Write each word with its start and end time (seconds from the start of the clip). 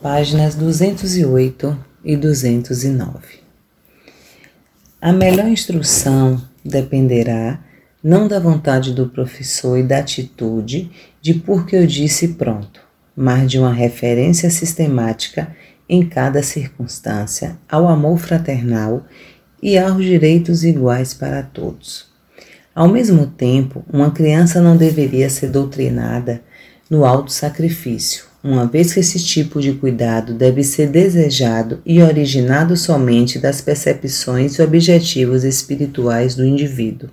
páginas 0.00 0.54
208 0.54 1.76
e 2.04 2.16
209. 2.16 3.40
A 5.00 5.12
melhor 5.12 5.48
instrução 5.48 6.42
dependerá 6.64 7.60
não 8.02 8.28
da 8.28 8.38
vontade 8.38 8.92
do 8.92 9.08
professor 9.08 9.78
e 9.78 9.82
da 9.82 9.98
atitude 9.98 10.90
de 11.20 11.34
porque 11.34 11.76
eu 11.76 11.86
disse 11.86 12.28
pronto, 12.28 12.80
mas 13.16 13.50
de 13.50 13.58
uma 13.58 13.72
referência 13.72 14.50
sistemática 14.50 15.56
em 15.88 16.06
cada 16.06 16.42
circunstância 16.42 17.56
ao 17.68 17.88
amor 17.88 18.18
fraternal 18.18 19.04
e 19.62 19.78
aos 19.78 20.04
direitos 20.04 20.62
iguais 20.62 21.14
para 21.14 21.42
todos. 21.42 22.06
Ao 22.74 22.88
mesmo 22.88 23.26
tempo, 23.26 23.84
uma 23.90 24.10
criança 24.10 24.60
não 24.60 24.76
deveria 24.76 25.30
ser 25.30 25.48
doutrinada 25.48 26.42
no 26.88 27.04
alto 27.04 27.32
sacrifício, 27.32 28.24
uma 28.42 28.64
vez 28.64 28.92
que 28.92 29.00
esse 29.00 29.18
tipo 29.18 29.60
de 29.60 29.72
cuidado 29.72 30.32
deve 30.32 30.62
ser 30.62 30.88
desejado 30.88 31.80
e 31.84 32.00
originado 32.00 32.76
somente 32.76 33.38
das 33.38 33.60
percepções 33.60 34.54
e 34.54 34.62
objetivos 34.62 35.42
espirituais 35.42 36.36
do 36.36 36.44
indivíduo. 36.44 37.10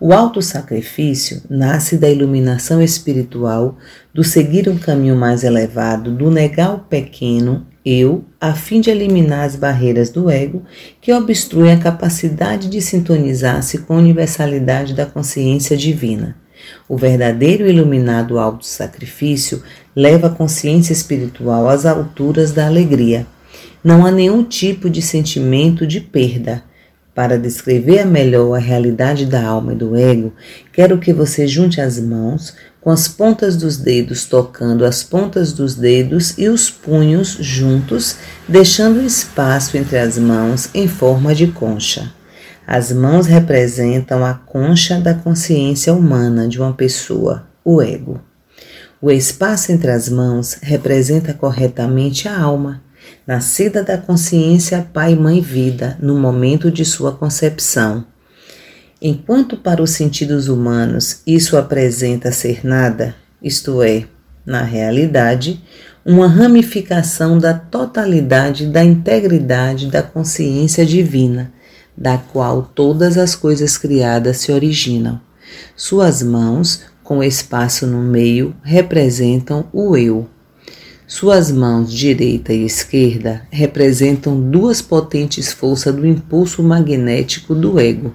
O 0.00 0.12
auto-sacrifício 0.12 1.42
nasce 1.48 1.96
da 1.96 2.08
iluminação 2.10 2.82
espiritual, 2.82 3.78
do 4.12 4.24
seguir 4.24 4.68
um 4.68 4.76
caminho 4.76 5.14
mais 5.14 5.44
elevado, 5.44 6.10
do 6.10 6.30
negar 6.30 6.74
o 6.74 6.78
pequeno 6.80 7.66
eu, 7.84 8.24
a 8.40 8.54
fim 8.54 8.80
de 8.80 8.90
eliminar 8.90 9.44
as 9.44 9.56
barreiras 9.56 10.10
do 10.10 10.30
ego 10.30 10.62
que 11.00 11.12
obstruem 11.12 11.72
a 11.72 11.78
capacidade 11.78 12.68
de 12.68 12.80
sintonizar-se 12.80 13.78
com 13.78 13.94
a 13.94 13.98
universalidade 13.98 14.94
da 14.94 15.04
consciência 15.04 15.76
divina. 15.76 16.34
O 16.88 16.96
verdadeiro 16.96 17.66
iluminado 17.68 18.38
auto-sacrifício 18.38 19.62
leva 19.94 20.26
a 20.26 20.30
consciência 20.30 20.92
espiritual 20.92 21.68
às 21.68 21.86
alturas 21.86 22.52
da 22.52 22.66
alegria. 22.66 23.26
Não 23.82 24.04
há 24.04 24.10
nenhum 24.10 24.42
tipo 24.42 24.88
de 24.88 25.02
sentimento 25.02 25.86
de 25.86 26.00
perda. 26.00 26.62
Para 27.14 27.38
descrever 27.38 28.04
melhor 28.04 28.54
a 28.54 28.58
realidade 28.58 29.24
da 29.24 29.44
alma 29.44 29.72
e 29.72 29.76
do 29.76 29.94
ego, 29.94 30.32
quero 30.72 30.98
que 30.98 31.12
você 31.12 31.46
junte 31.46 31.80
as 31.80 32.00
mãos, 32.00 32.56
com 32.80 32.90
as 32.90 33.06
pontas 33.06 33.56
dos 33.56 33.76
dedos 33.76 34.24
tocando 34.24 34.84
as 34.84 35.04
pontas 35.04 35.52
dos 35.52 35.76
dedos 35.76 36.36
e 36.36 36.48
os 36.48 36.68
punhos 36.68 37.36
juntos, 37.40 38.16
deixando 38.48 39.00
espaço 39.00 39.76
entre 39.76 39.96
as 39.96 40.18
mãos 40.18 40.68
em 40.74 40.88
forma 40.88 41.34
de 41.34 41.46
concha. 41.46 42.12
As 42.66 42.90
mãos 42.90 43.26
representam 43.26 44.24
a 44.24 44.32
concha 44.32 44.98
da 44.98 45.12
consciência 45.12 45.92
humana 45.92 46.48
de 46.48 46.58
uma 46.58 46.72
pessoa, 46.72 47.46
o 47.62 47.82
ego. 47.82 48.20
O 49.02 49.10
espaço 49.10 49.70
entre 49.70 49.90
as 49.90 50.08
mãos 50.08 50.56
representa 50.62 51.34
corretamente 51.34 52.26
a 52.26 52.38
alma, 52.38 52.82
nascida 53.26 53.82
da 53.82 53.98
consciência 53.98 54.88
Pai, 54.94 55.14
Mãe, 55.14 55.42
Vida, 55.42 55.98
no 56.00 56.18
momento 56.18 56.70
de 56.70 56.86
sua 56.86 57.12
concepção. 57.12 58.06
Enquanto 59.00 59.58
para 59.58 59.82
os 59.82 59.90
sentidos 59.90 60.48
humanos 60.48 61.20
isso 61.26 61.58
apresenta 61.58 62.32
ser 62.32 62.64
nada, 62.64 63.14
isto 63.42 63.82
é, 63.82 64.04
na 64.46 64.62
realidade, 64.62 65.62
uma 66.02 66.26
ramificação 66.26 67.38
da 67.38 67.52
totalidade 67.52 68.66
da 68.66 68.82
integridade 68.82 69.88
da 69.88 70.02
consciência 70.02 70.86
divina 70.86 71.52
da 71.96 72.18
qual 72.18 72.62
todas 72.74 73.16
as 73.16 73.34
coisas 73.34 73.78
criadas 73.78 74.38
se 74.38 74.52
originam. 74.52 75.20
Suas 75.76 76.22
mãos, 76.22 76.82
com 77.02 77.22
espaço 77.22 77.86
no 77.86 77.98
meio, 77.98 78.54
representam 78.62 79.66
o 79.72 79.96
eu. 79.96 80.28
Suas 81.06 81.50
mãos 81.50 81.92
direita 81.92 82.52
e 82.52 82.64
esquerda 82.64 83.46
representam 83.50 84.40
duas 84.40 84.80
potentes 84.80 85.52
forças 85.52 85.94
do 85.94 86.06
impulso 86.06 86.62
magnético 86.62 87.54
do 87.54 87.78
ego. 87.78 88.12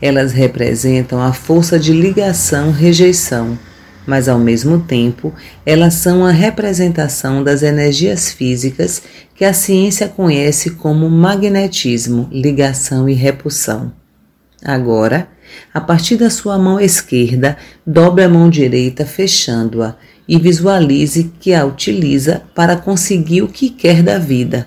Elas 0.00 0.32
representam 0.32 1.20
a 1.20 1.32
força 1.32 1.78
de 1.78 1.92
ligação-rejeição 1.92 3.58
mas 4.06 4.28
ao 4.28 4.38
mesmo 4.38 4.80
tempo 4.80 5.34
elas 5.64 5.94
são 5.94 6.24
a 6.24 6.30
representação 6.30 7.42
das 7.42 7.62
energias 7.62 8.30
físicas 8.30 9.02
que 9.34 9.44
a 9.44 9.52
ciência 9.52 10.08
conhece 10.08 10.70
como 10.70 11.10
magnetismo, 11.10 12.28
ligação 12.30 13.08
e 13.08 13.12
repulsão. 13.12 13.92
Agora, 14.64 15.28
a 15.72 15.80
partir 15.80 16.16
da 16.16 16.30
sua 16.30 16.58
mão 16.58 16.80
esquerda, 16.80 17.56
dobre 17.86 18.24
a 18.24 18.28
mão 18.28 18.48
direita 18.48 19.04
fechando-a 19.04 19.96
e 20.28 20.38
visualize 20.38 21.32
que 21.38 21.54
a 21.54 21.64
utiliza 21.64 22.42
para 22.54 22.76
conseguir 22.76 23.42
o 23.42 23.48
que 23.48 23.70
quer 23.70 24.02
da 24.02 24.18
vida. 24.18 24.66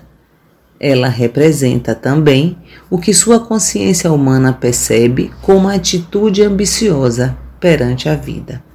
Ela 0.78 1.08
representa 1.08 1.94
também 1.94 2.56
o 2.88 2.98
que 2.98 3.12
sua 3.12 3.40
consciência 3.40 4.10
humana 4.10 4.52
percebe 4.52 5.30
como 5.42 5.68
atitude 5.68 6.42
ambiciosa 6.42 7.36
perante 7.60 8.08
a 8.08 8.14
vida. 8.14 8.69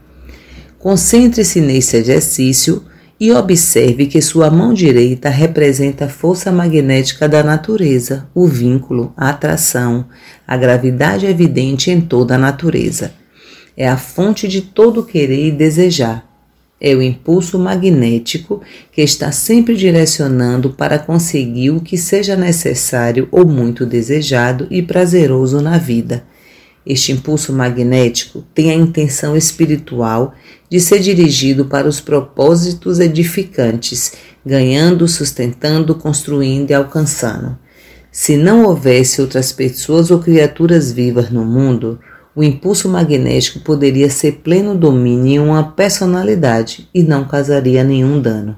Concentre-se 0.86 1.62
nesse 1.62 1.98
exercício 1.98 2.84
e 3.20 3.32
observe 3.32 4.06
que 4.06 4.22
sua 4.22 4.52
mão 4.52 4.72
direita 4.72 5.30
representa 5.30 6.06
a 6.06 6.10
força 6.10 6.52
magnética 6.52 7.28
da 7.28 7.42
natureza, 7.42 8.30
o 8.36 8.46
vínculo, 8.46 9.12
a 9.18 9.30
atração, 9.30 10.06
a 10.48 10.56
gravidade 10.56 11.26
evidente 11.26 11.90
em 11.90 12.00
toda 12.00 12.36
a 12.36 12.38
natureza. 12.38 13.16
É 13.76 13.90
a 13.90 13.98
fonte 13.98 14.48
de 14.48 14.62
todo 14.62 15.04
querer 15.04 15.48
e 15.48 15.52
desejar. 15.52 16.24
É 16.80 16.94
o 16.94 17.02
impulso 17.02 17.58
magnético 17.58 18.62
que 18.92 19.02
está 19.02 19.32
sempre 19.32 19.76
direcionando 19.76 20.70
para 20.70 21.00
conseguir 21.00 21.72
o 21.72 21.82
que 21.82 21.98
seja 21.98 22.36
necessário 22.36 23.28
ou 23.32 23.44
muito 23.48 23.88
desejado 23.88 24.68
e 24.70 24.84
prazeroso 24.84 25.62
na 25.62 25.80
vida 25.80 26.24
este 26.86 27.12
impulso 27.12 27.52
magnético 27.52 28.44
tem 28.54 28.70
a 28.70 28.76
intenção 28.76 29.36
espiritual 29.36 30.34
de 30.70 30.80
ser 30.80 31.00
dirigido 31.00 31.66
para 31.66 31.88
os 31.88 32.00
propósitos 32.00 33.00
edificantes, 33.00 34.14
ganhando, 34.46 35.08
sustentando, 35.08 35.96
construindo 35.96 36.70
e 36.70 36.74
alcançando. 36.74 37.58
Se 38.12 38.38
não 38.38 38.66
houvesse 38.66 39.20
outras 39.20 39.52
pessoas 39.52 40.12
ou 40.12 40.20
criaturas 40.20 40.92
vivas 40.92 41.30
no 41.32 41.44
mundo, 41.44 42.00
o 42.36 42.44
impulso 42.44 42.88
magnético 42.88 43.60
poderia 43.62 44.10
ser 44.10 44.42
pleno 44.44 44.76
domínio 44.76 45.34
em 45.34 45.40
uma 45.40 45.72
personalidade 45.72 46.88
e 46.94 47.02
não 47.02 47.26
causaria 47.26 47.84
nenhum 47.84 48.22
dano. 48.22 48.58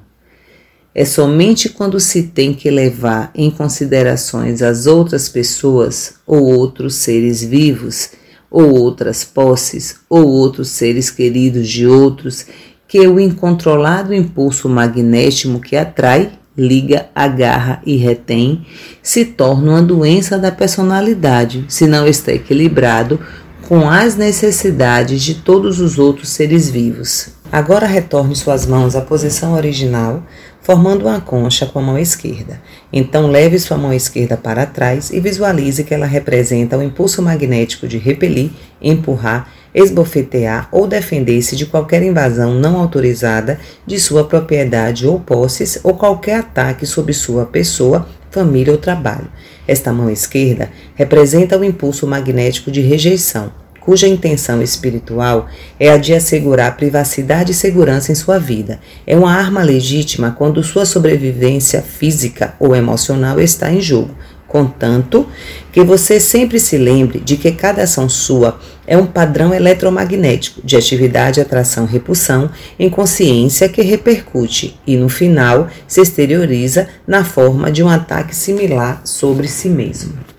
É 0.94 1.04
somente 1.04 1.68
quando 1.68 2.00
se 2.00 2.24
tem 2.24 2.52
que 2.52 2.70
levar 2.70 3.30
em 3.34 3.50
considerações 3.50 4.62
as 4.62 4.86
outras 4.86 5.28
pessoas 5.28 6.14
ou 6.26 6.42
outros 6.42 6.96
seres 6.96 7.42
vivos, 7.42 8.10
ou 8.50 8.78
outras 8.78 9.24
posses, 9.24 10.00
ou 10.08 10.26
outros 10.26 10.68
seres 10.68 11.10
queridos 11.10 11.68
de 11.68 11.86
outros, 11.86 12.46
que 12.86 13.06
o 13.06 13.20
incontrolado 13.20 14.14
impulso 14.14 14.68
magnético 14.68 15.60
que 15.60 15.76
atrai, 15.76 16.32
liga, 16.56 17.06
agarra 17.14 17.80
e 17.84 17.96
retém 17.96 18.66
se 19.02 19.24
torna 19.24 19.72
uma 19.72 19.82
doença 19.82 20.38
da 20.38 20.50
personalidade, 20.50 21.64
se 21.68 21.86
não 21.86 22.06
está 22.06 22.32
equilibrado 22.32 23.20
com 23.68 23.86
as 23.86 24.16
necessidades 24.16 25.22
de 25.22 25.34
todos 25.34 25.78
os 25.78 25.98
outros 25.98 26.30
seres 26.30 26.70
vivos. 26.70 27.28
Agora 27.52 27.86
retorne 27.86 28.34
suas 28.34 28.64
mãos 28.64 28.96
à 28.96 29.02
posição 29.02 29.52
original, 29.52 30.22
formando 30.62 31.04
uma 31.04 31.20
concha 31.20 31.66
com 31.66 31.78
a 31.78 31.82
mão 31.82 31.98
esquerda. 31.98 32.62
Então 32.90 33.26
leve 33.26 33.58
sua 33.58 33.76
mão 33.76 33.92
esquerda 33.92 34.38
para 34.38 34.64
trás 34.64 35.10
e 35.10 35.20
visualize 35.20 35.84
que 35.84 35.92
ela 35.92 36.06
representa 36.06 36.78
o 36.78 36.82
impulso 36.82 37.20
magnético 37.20 37.86
de 37.86 37.98
repelir, 37.98 38.52
empurrar, 38.80 39.52
esbofetear 39.74 40.70
ou 40.72 40.86
defender-se 40.86 41.54
de 41.54 41.66
qualquer 41.66 42.02
invasão 42.02 42.54
não 42.54 42.80
autorizada 42.80 43.60
de 43.86 44.00
sua 44.00 44.24
propriedade 44.24 45.06
ou 45.06 45.20
posses 45.20 45.78
ou 45.84 45.92
qualquer 45.92 46.36
ataque 46.36 46.86
sobre 46.86 47.12
sua 47.12 47.44
pessoa, 47.44 48.08
família 48.30 48.72
ou 48.72 48.78
trabalho. 48.78 49.28
Esta 49.68 49.92
mão 49.92 50.10
esquerda 50.10 50.70
representa 50.96 51.56
o 51.56 51.62
impulso 51.64 52.06
magnético 52.06 52.70
de 52.70 52.80
rejeição 52.80 53.52
cuja 53.88 54.06
intenção 54.06 54.60
espiritual 54.60 55.48
é 55.80 55.88
a 55.88 55.96
de 55.96 56.12
assegurar 56.12 56.76
privacidade 56.76 57.52
e 57.52 57.54
segurança 57.54 58.12
em 58.12 58.14
sua 58.14 58.38
vida. 58.38 58.78
É 59.06 59.16
uma 59.16 59.32
arma 59.32 59.62
legítima 59.62 60.30
quando 60.30 60.62
sua 60.62 60.84
sobrevivência 60.84 61.80
física 61.80 62.54
ou 62.60 62.76
emocional 62.76 63.40
está 63.40 63.72
em 63.72 63.80
jogo. 63.80 64.14
Contanto 64.48 65.28
que 65.70 65.84
você 65.84 66.18
sempre 66.18 66.58
se 66.58 66.78
lembre 66.78 67.20
de 67.20 67.36
que 67.36 67.52
cada 67.52 67.82
ação 67.82 68.08
sua 68.08 68.58
é 68.86 68.96
um 68.96 69.04
padrão 69.04 69.52
eletromagnético 69.52 70.62
de 70.64 70.74
atividade, 70.74 71.38
atração, 71.38 71.84
repulsão 71.84 72.50
em 72.78 72.88
consciência 72.88 73.68
que 73.68 73.82
repercute 73.82 74.80
e 74.86 74.96
no 74.96 75.10
final 75.10 75.68
se 75.86 76.00
exterioriza 76.00 76.88
na 77.06 77.22
forma 77.22 77.70
de 77.70 77.82
um 77.82 77.88
ataque 77.88 78.34
similar 78.34 79.02
sobre 79.04 79.46
si 79.46 79.68
mesmo. 79.68 80.14